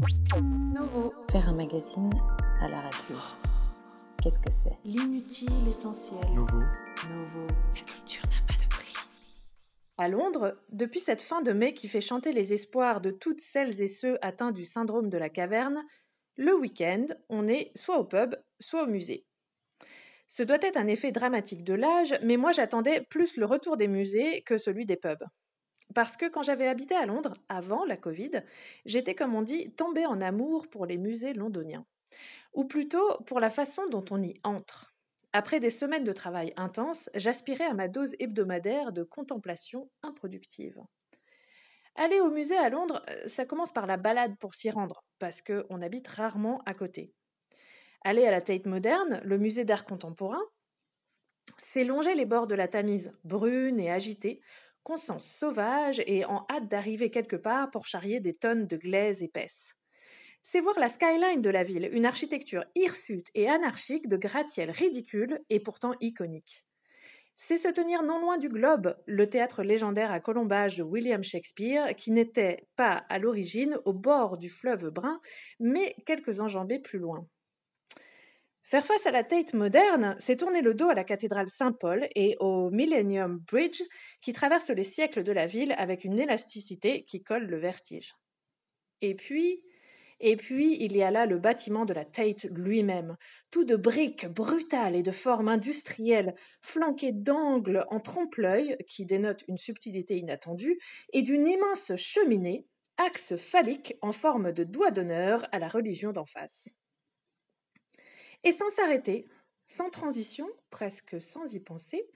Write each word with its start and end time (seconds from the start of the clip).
Novo. 0.00 1.12
Faire 1.28 1.48
un 1.48 1.54
magazine 1.54 2.10
à 2.60 2.68
la 2.68 2.78
radio. 2.78 3.16
Qu'est-ce 4.22 4.38
que 4.38 4.50
c'est? 4.50 4.78
L'inutile 4.84 5.50
essentiel. 5.66 6.20
Nouveau. 6.36 6.58
Novo. 6.58 7.46
La 7.74 7.82
culture 7.82 8.24
n'a 8.26 8.46
pas 8.46 8.62
de 8.62 8.68
prix. 8.68 8.94
À 9.96 10.08
Londres, 10.08 10.56
depuis 10.70 11.00
cette 11.00 11.20
fin 11.20 11.42
de 11.42 11.52
mai 11.52 11.74
qui 11.74 11.88
fait 11.88 12.00
chanter 12.00 12.32
les 12.32 12.52
espoirs 12.52 13.00
de 13.00 13.10
toutes 13.10 13.40
celles 13.40 13.80
et 13.80 13.88
ceux 13.88 14.18
atteints 14.22 14.52
du 14.52 14.64
syndrome 14.64 15.08
de 15.10 15.18
la 15.18 15.30
caverne, 15.30 15.82
le 16.36 16.54
week-end, 16.54 17.06
on 17.28 17.48
est 17.48 17.72
soit 17.74 17.98
au 17.98 18.04
pub, 18.04 18.36
soit 18.60 18.84
au 18.84 18.86
musée. 18.86 19.26
Ce 20.28 20.44
doit 20.44 20.58
être 20.60 20.76
un 20.76 20.86
effet 20.86 21.10
dramatique 21.10 21.64
de 21.64 21.74
l'âge, 21.74 22.14
mais 22.22 22.36
moi 22.36 22.52
j'attendais 22.52 23.00
plus 23.10 23.36
le 23.36 23.46
retour 23.46 23.76
des 23.76 23.88
musées 23.88 24.42
que 24.42 24.58
celui 24.58 24.86
des 24.86 24.96
pubs. 24.96 25.24
Parce 25.94 26.16
que 26.16 26.28
quand 26.28 26.42
j'avais 26.42 26.68
habité 26.68 26.94
à 26.94 27.06
Londres, 27.06 27.34
avant 27.48 27.84
la 27.84 27.96
Covid, 27.96 28.42
j'étais, 28.84 29.14
comme 29.14 29.34
on 29.34 29.42
dit, 29.42 29.70
tombée 29.72 30.06
en 30.06 30.20
amour 30.20 30.68
pour 30.68 30.86
les 30.86 30.98
musées 30.98 31.32
londoniens. 31.32 31.86
Ou 32.52 32.64
plutôt 32.64 33.18
pour 33.26 33.40
la 33.40 33.50
façon 33.50 33.86
dont 33.88 34.04
on 34.10 34.22
y 34.22 34.34
entre. 34.44 34.94
Après 35.32 35.60
des 35.60 35.70
semaines 35.70 36.04
de 36.04 36.12
travail 36.12 36.52
intense, 36.56 37.10
j'aspirais 37.14 37.64
à 37.64 37.74
ma 37.74 37.88
dose 37.88 38.16
hebdomadaire 38.18 38.92
de 38.92 39.02
contemplation 39.02 39.90
improductive. 40.02 40.80
Aller 41.96 42.20
au 42.20 42.30
musée 42.30 42.56
à 42.56 42.70
Londres, 42.70 43.02
euh, 43.08 43.26
ça 43.26 43.44
commence 43.44 43.72
par 43.72 43.86
la 43.86 43.96
balade 43.96 44.36
pour 44.38 44.54
s'y 44.54 44.70
rendre, 44.70 45.04
parce 45.18 45.42
qu'on 45.42 45.82
habite 45.82 46.06
rarement 46.06 46.62
à 46.64 46.72
côté. 46.72 47.12
Aller 48.02 48.24
à 48.24 48.30
la 48.30 48.40
Tate 48.40 48.66
moderne, 48.66 49.20
le 49.24 49.36
musée 49.36 49.64
d'art 49.64 49.84
contemporain, 49.84 50.42
c'est 51.58 51.84
longer 51.84 52.14
les 52.14 52.24
bords 52.24 52.46
de 52.46 52.54
la 52.54 52.68
Tamise, 52.68 53.12
brune 53.24 53.80
et 53.80 53.90
agitée, 53.90 54.40
sent 54.96 55.18
sauvage 55.20 56.02
et 56.06 56.24
en 56.24 56.46
hâte 56.50 56.68
d'arriver 56.68 57.10
quelque 57.10 57.36
part 57.36 57.70
pour 57.70 57.86
charrier 57.86 58.20
des 58.20 58.34
tonnes 58.34 58.66
de 58.66 58.76
glaise 58.76 59.22
épaisse. 59.22 59.74
C'est 60.42 60.60
voir 60.60 60.78
la 60.78 60.88
skyline 60.88 61.42
de 61.42 61.50
la 61.50 61.62
ville, 61.62 61.88
une 61.92 62.06
architecture 62.06 62.64
hirsute 62.74 63.28
et 63.34 63.48
anarchique 63.48 64.08
de 64.08 64.16
gratte-ciel 64.16 64.70
ridicule 64.70 65.40
et 65.50 65.60
pourtant 65.60 65.94
iconique. 66.00 66.64
C'est 67.34 67.58
se 67.58 67.68
tenir 67.68 68.02
non 68.02 68.18
loin 68.18 68.36
du 68.36 68.48
Globe, 68.48 68.96
le 69.06 69.30
théâtre 69.30 69.62
légendaire 69.62 70.10
à 70.10 70.18
colombage 70.18 70.76
de 70.76 70.82
William 70.82 71.22
Shakespeare, 71.22 71.94
qui 71.94 72.10
n'était 72.10 72.66
pas 72.74 73.04
à 73.08 73.18
l'origine 73.18 73.78
au 73.84 73.92
bord 73.92 74.38
du 74.38 74.48
fleuve 74.48 74.90
Brun, 74.90 75.20
mais 75.60 75.94
quelques 76.04 76.40
enjambées 76.40 76.80
plus 76.80 76.98
loin. 76.98 77.28
Faire 78.68 78.84
face 78.84 79.06
à 79.06 79.10
la 79.10 79.24
Tate 79.24 79.54
moderne, 79.54 80.14
c'est 80.18 80.36
tourner 80.36 80.60
le 80.60 80.74
dos 80.74 80.90
à 80.90 80.94
la 80.94 81.02
cathédrale 81.02 81.48
Saint-Paul 81.48 82.06
et 82.14 82.36
au 82.38 82.68
Millennium 82.68 83.38
Bridge 83.50 83.80
qui 84.20 84.34
traverse 84.34 84.68
les 84.68 84.84
siècles 84.84 85.24
de 85.24 85.32
la 85.32 85.46
ville 85.46 85.74
avec 85.78 86.04
une 86.04 86.18
élasticité 86.18 87.06
qui 87.06 87.22
colle 87.22 87.46
le 87.46 87.56
vertige. 87.56 88.14
Et 89.00 89.14
puis, 89.14 89.62
et 90.20 90.36
puis, 90.36 90.76
il 90.84 90.94
y 90.94 91.02
a 91.02 91.10
là 91.10 91.24
le 91.24 91.38
bâtiment 91.38 91.86
de 91.86 91.94
la 91.94 92.04
Tate 92.04 92.44
lui-même, 92.50 93.16
tout 93.50 93.64
de 93.64 93.74
briques 93.74 94.26
brutales 94.26 94.96
et 94.96 95.02
de 95.02 95.12
formes 95.12 95.48
industrielles, 95.48 96.34
flanqué 96.60 97.12
d'angles 97.12 97.86
en 97.88 98.00
trompe-l'œil 98.00 98.76
qui 98.86 99.06
dénotent 99.06 99.44
une 99.48 99.56
subtilité 99.56 100.18
inattendue, 100.18 100.78
et 101.14 101.22
d'une 101.22 101.48
immense 101.48 101.96
cheminée, 101.96 102.66
axe 102.98 103.34
phallique 103.36 103.94
en 104.02 104.12
forme 104.12 104.52
de 104.52 104.64
doigt 104.64 104.90
d'honneur 104.90 105.46
à 105.52 105.58
la 105.58 105.68
religion 105.68 106.12
d'en 106.12 106.26
face. 106.26 106.68
Et 108.44 108.52
sans 108.52 108.68
s'arrêter, 108.68 109.28
sans 109.64 109.90
transition, 109.90 110.48
presque 110.70 111.20
sans 111.20 111.52
y 111.52 111.60
penser, 111.60 112.08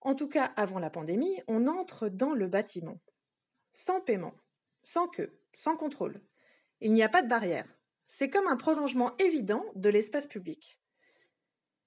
en 0.00 0.14
tout 0.14 0.28
cas 0.28 0.52
avant 0.56 0.78
la 0.78 0.90
pandémie, 0.90 1.40
on 1.48 1.66
entre 1.66 2.08
dans 2.08 2.34
le 2.34 2.46
bâtiment. 2.46 3.00
Sans 3.72 4.00
paiement, 4.00 4.34
sans 4.82 5.08
queue, 5.08 5.40
sans 5.56 5.76
contrôle. 5.76 6.20
Il 6.80 6.92
n'y 6.92 7.02
a 7.02 7.08
pas 7.08 7.22
de 7.22 7.28
barrière. 7.28 7.66
C'est 8.06 8.30
comme 8.30 8.46
un 8.46 8.56
prolongement 8.56 9.16
évident 9.18 9.64
de 9.74 9.88
l'espace 9.88 10.26
public. 10.26 10.80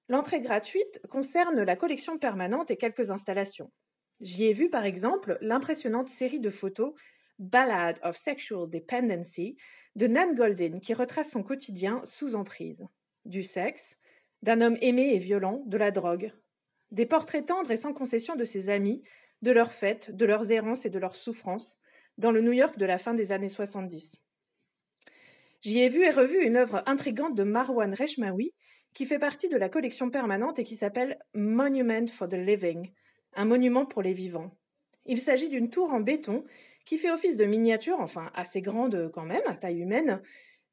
L'entrée 0.10 0.42
gratuite 0.42 1.02
concerne 1.10 1.62
la 1.62 1.76
collection 1.76 2.18
permanente 2.18 2.70
et 2.70 2.78
quelques 2.78 3.12
installations. 3.12 3.72
J'y 4.20 4.46
ai 4.46 4.54
vu 4.54 4.70
par 4.70 4.86
exemple 4.86 5.38
l'impressionnante 5.42 6.10
série 6.10 6.40
de 6.40 6.50
photos 6.50 6.94
Ballad 7.40 8.00
of 8.04 8.18
Sexual 8.18 8.70
Dependency 8.70 9.58
de 9.96 10.08
Nan 10.08 10.36
Goldin 10.36 10.80
qui 10.80 10.94
retrace 10.94 11.32
son 11.32 11.44
quotidien 11.44 12.02
sous 12.04 12.36
emprise 12.36 12.86
du 13.26 13.44
sexe, 13.44 13.98
d'un 14.42 14.62
homme 14.62 14.78
aimé 14.82 15.14
et 15.14 15.18
violent, 15.18 15.64
de 15.66 15.78
la 15.78 15.92
drogue, 15.92 16.32
des 16.92 17.06
portraits 17.06 17.46
tendres 17.46 17.72
et 17.72 17.78
sans 17.78 17.94
concession 17.94 18.36
de 18.36 18.44
ses 18.44 18.70
amis, 18.70 19.04
de 19.42 19.52
leurs 19.52 19.72
fêtes, 19.72 20.16
de 20.16 20.26
leurs 20.26 20.52
errances 20.52 20.86
et 20.86 20.90
de 20.90 21.00
leurs 21.00 21.16
souffrances, 21.16 21.80
dans 22.18 22.32
le 22.32 22.42
New 22.42 22.52
York 22.52 22.78
de 22.78 22.86
la 22.86 22.98
fin 22.98 23.14
des 23.14 23.32
années 23.32 23.50
70. 23.50 24.22
J'y 25.62 25.80
ai 25.80 25.90
vu 25.90 26.04
et 26.04 26.12
revu 26.12 26.44
une 26.44 26.58
œuvre 26.58 26.84
intrigante 26.86 27.36
de 27.36 27.44
Marwan 27.44 27.94
Reshmawi, 27.94 28.54
qui 28.94 29.06
fait 29.06 29.20
partie 29.20 29.48
de 29.48 29.58
la 29.58 29.70
collection 29.70 30.10
permanente 30.10 30.60
et 30.60 30.64
qui 30.64 30.76
s'appelle 30.76 31.20
Monument 31.34 32.08
for 32.08 32.28
the 32.28 32.34
Living, 32.34 32.92
un 33.36 33.46
monument 33.46 33.86
pour 33.86 34.02
les 34.02 34.14
vivants. 34.14 34.52
Il 35.06 35.22
s'agit 35.22 35.50
d'une 35.50 35.70
tour 35.70 35.94
en 35.94 36.00
béton 36.00 36.44
qui 36.86 36.98
fait 36.98 37.12
office 37.12 37.38
de 37.38 37.46
miniature, 37.46 38.00
enfin 38.00 38.32
assez 38.34 38.62
grande 38.62 39.12
quand 39.14 39.24
même, 39.24 39.44
à 39.46 39.56
taille 39.56 39.80
humaine, 39.80 40.22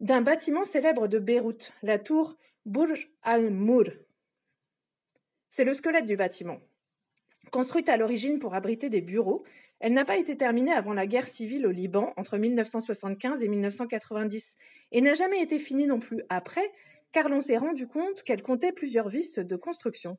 d'un 0.01 0.21
bâtiment 0.21 0.65
célèbre 0.65 1.09
de 1.09 1.19
Beyrouth, 1.19 1.73
la 1.83 1.99
tour 1.99 2.37
Burj 2.67 3.11
al-Mour. 3.23 3.85
C'est 5.51 5.65
le 5.65 5.75
squelette 5.75 6.07
du 6.07 6.17
bâtiment. 6.17 6.59
Construite 7.51 7.89
à 7.89 7.97
l'origine 7.97 8.39
pour 8.39 8.55
abriter 8.55 8.91
des 8.91 9.01
bureaux, 9.01 9.45
elle 9.81 9.95
n'a 9.95 10.05
pas 10.05 10.19
été 10.19 10.37
terminée 10.37 10.73
avant 10.73 10.93
la 10.93 11.07
guerre 11.07 11.29
civile 11.29 11.67
au 11.67 11.71
Liban 11.71 12.13
entre 12.17 12.37
1975 12.37 13.43
et 13.43 13.49
1990 13.49 14.57
et 14.93 15.01
n'a 15.01 15.15
jamais 15.15 15.43
été 15.43 15.59
finie 15.59 15.87
non 15.87 15.99
plus 15.99 16.23
après, 16.29 16.71
car 17.11 17.29
l'on 17.29 17.41
s'est 17.41 17.57
rendu 17.57 17.89
compte 17.89 18.23
qu'elle 18.23 18.43
comptait 18.43 18.73
plusieurs 18.73 19.09
vices 19.09 19.39
de 19.39 19.57
construction. 19.57 20.19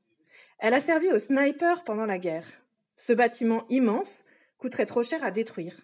Elle 0.58 0.74
a 0.74 0.80
servi 0.80 1.10
aux 1.12 1.20
snipers 1.20 1.84
pendant 1.84 2.06
la 2.06 2.18
guerre. 2.18 2.48
Ce 2.96 3.14
bâtiment 3.14 3.66
immense 3.70 4.24
coûterait 4.58 4.86
trop 4.86 5.04
cher 5.04 5.24
à 5.24 5.32
détruire. 5.32 5.80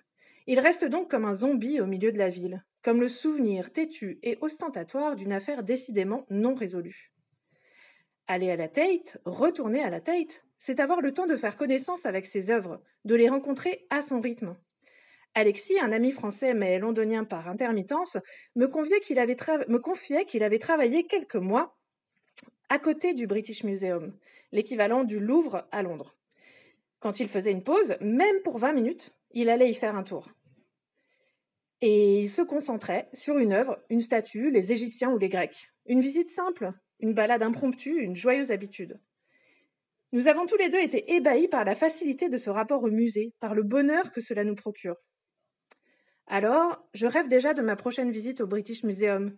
Il 0.48 0.60
reste 0.60 0.86
donc 0.86 1.10
comme 1.10 1.26
un 1.26 1.34
zombie 1.34 1.80
au 1.80 1.86
milieu 1.86 2.12
de 2.12 2.18
la 2.18 2.30
ville, 2.30 2.64
comme 2.86 3.02
le 3.02 3.08
souvenir 3.08 3.74
têtu 3.74 4.20
et 4.22 4.38
ostentatoire 4.42 5.16
d'une 5.16 5.32
affaire 5.32 5.64
décidément 5.64 6.28
non 6.30 6.54
résolue. 6.54 7.12
Aller 8.28 8.52
à 8.52 8.56
la 8.56 8.68
Tate, 8.68 9.18
retourner 9.26 9.82
à 9.82 9.90
la 9.90 10.02
Tate, 10.02 10.46
c'est 10.60 10.80
avoir 10.80 11.02
le 11.02 11.12
temps 11.12 11.26
de 11.26 11.36
faire 11.36 11.58
connaissance 11.58 12.06
avec 12.06 12.28
ses 12.28 12.52
œuvres, 12.52 12.80
de 13.04 13.16
les 13.16 13.28
rencontrer 13.28 13.88
à 13.90 14.04
son 14.04 14.22
rythme. 14.22 14.56
Alexis, 15.34 15.80
un 15.80 15.92
ami 15.92 16.12
français 16.12 16.54
mais 16.54 16.78
londonien 16.78 17.24
par 17.24 17.50
intermittence, 17.50 18.20
me, 18.56 18.68
confiait 18.68 19.00
qu'il 19.00 19.18
avait, 19.18 19.38
me 19.68 19.80
confiait 19.80 20.26
qu'il 20.26 20.44
avait 20.44 20.60
travaillé 20.60 21.08
quelques 21.08 21.38
mois 21.38 21.76
à 22.70 22.78
côté 22.78 23.16
du 23.16 23.26
British 23.26 23.64
Museum, 23.64 24.16
l'équivalent 24.52 25.04
du 25.04 25.20
Louvre 25.20 25.68
à 25.72 25.82
Londres. 25.82 26.16
Quand 27.00 27.20
il 27.20 27.30
faisait 27.30 27.52
une 27.52 27.64
pause, 27.64 27.98
même 28.00 28.44
pour 28.44 28.60
20 28.60 28.74
minutes, 28.74 29.12
il 29.32 29.50
allait 29.50 29.72
y 29.72 29.74
faire 29.74 29.96
un 29.96 30.04
tour. 30.04 30.30
Et 31.88 32.22
il 32.22 32.32
se 32.32 32.42
concentrait 32.42 33.08
sur 33.14 33.38
une 33.38 33.54
œuvre, 33.54 33.78
une 33.92 34.00
statue, 34.00 34.50
les 34.50 34.72
Égyptiens 34.72 35.12
ou 35.12 35.20
les 35.20 35.30
Grecs. 35.30 35.70
Une 35.86 36.00
visite 36.00 36.32
simple, 36.32 36.72
une 37.00 37.14
balade 37.14 37.44
impromptue, 37.44 38.02
une 38.02 38.16
joyeuse 38.16 38.52
habitude. 38.52 39.00
Nous 40.12 40.28
avons 40.28 40.48
tous 40.48 40.58
les 40.58 40.70
deux 40.70 40.80
été 40.80 41.14
ébahis 41.14 41.48
par 41.48 41.64
la 41.64 41.76
facilité 41.76 42.28
de 42.28 42.38
ce 42.38 42.50
rapport 42.50 42.82
au 42.82 42.90
musée, 42.90 43.36
par 43.40 43.54
le 43.54 43.62
bonheur 43.62 44.12
que 44.12 44.20
cela 44.20 44.44
nous 44.44 44.56
procure. 44.56 44.96
Alors, 46.26 46.84
je 46.96 47.06
rêve 47.06 47.28
déjà 47.28 47.54
de 47.54 47.62
ma 47.62 47.76
prochaine 47.76 48.10
visite 48.10 48.42
au 48.42 48.48
British 48.48 48.84
Museum, 48.84 49.38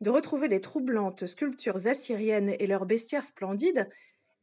de 0.00 0.10
retrouver 0.10 0.46
les 0.46 0.60
troublantes 0.60 1.26
sculptures 1.26 1.88
assyriennes 1.88 2.54
et 2.60 2.68
leurs 2.68 2.86
bestiaires 2.86 3.24
splendides, 3.24 3.88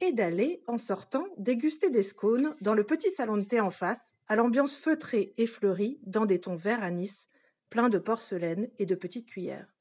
et 0.01 0.11
d'aller, 0.11 0.61
en 0.67 0.77
sortant, 0.77 1.25
déguster 1.37 1.89
des 1.89 2.03
scones 2.03 2.53
dans 2.59 2.73
le 2.73 2.83
petit 2.83 3.11
salon 3.11 3.37
de 3.37 3.45
thé 3.45 3.61
en 3.61 3.71
face, 3.71 4.13
à 4.27 4.35
l'ambiance 4.35 4.75
feutrée 4.75 5.33
et 5.37 5.45
fleurie, 5.45 6.01
dans 6.03 6.25
des 6.25 6.41
tons 6.41 6.55
verts 6.55 6.83
à 6.83 6.91
Nice, 6.91 7.29
pleins 7.69 7.89
de 7.89 7.99
porcelaine 7.99 8.69
et 8.79 8.85
de 8.85 8.95
petites 8.95 9.27
cuillères. 9.27 9.74